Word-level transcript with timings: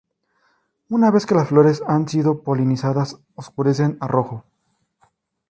Una 0.89 1.11
vez 1.11 1.27
que 1.27 1.35
las 1.35 1.47
flores 1.49 1.83
han 1.85 2.09
sido 2.09 2.41
polinizadas, 2.41 3.17
oscurecen 3.35 3.97
a 3.99 4.07
rojo. 4.07 4.45